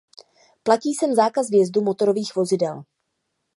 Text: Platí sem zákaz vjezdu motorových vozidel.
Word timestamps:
Platí 0.63 0.93
sem 0.97 1.13
zákaz 1.13 1.49
vjezdu 1.53 1.81
motorových 1.81 2.35
vozidel. 2.35 2.83